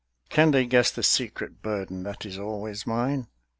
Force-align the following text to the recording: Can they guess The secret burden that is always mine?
Can 0.29 0.49
they 0.49 0.65
guess 0.65 0.89
The 0.89 1.03
secret 1.03 1.61
burden 1.61 2.01
that 2.01 2.25
is 2.25 2.39
always 2.39 2.87
mine? 2.87 3.27